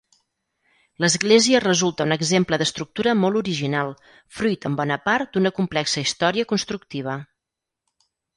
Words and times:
L'església 1.03 1.59
resulta 1.65 2.07
un 2.09 2.15
exemple 2.15 2.59
d'estructura 2.61 3.13
molt 3.25 3.39
original, 3.43 3.93
fruit 4.39 4.67
en 4.71 4.79
bona 4.81 4.99
part 5.11 5.37
d'una 5.37 5.53
complexa 5.61 6.05
història 6.07 6.49
constructiva. 6.55 7.21